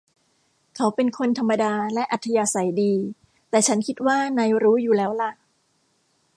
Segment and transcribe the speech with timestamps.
[0.75, 2.93] เขาเป็นคนธรรมดาและอัธยาศัยดี
[3.49, 5.31] แต่ฉันคิดว่านายรู้อยู่แล้วล่ะ